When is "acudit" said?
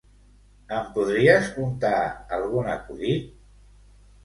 2.79-3.31